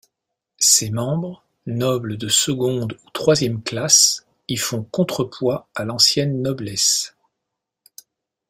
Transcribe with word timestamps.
Ses 0.57 0.89
membres, 0.89 1.45
nobles 1.67 2.17
de 2.17 2.27
seconde 2.27 2.93
ou 3.05 3.09
troisième 3.11 3.61
classe 3.61 4.25
y 4.47 4.57
font 4.57 4.81
contrepoids 4.81 5.69
à 5.75 5.85
l'ancienne 5.85 6.41
noblesse. 6.41 7.15